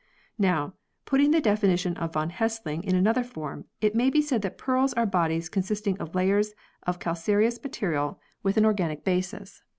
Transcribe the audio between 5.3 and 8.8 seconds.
consisting of layers of calcareous material with an v] PEARLS 55